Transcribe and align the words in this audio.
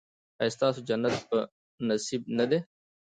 ایا 0.39 0.53
ستاسو 0.55 0.79
جنت 0.87 1.15
په 1.29 1.37
نصیب 1.87 2.21
نه 2.37 2.45
دی؟ 2.49 2.59